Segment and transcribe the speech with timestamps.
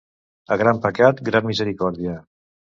[0.55, 2.17] A gran pecat, gran misericòrdia.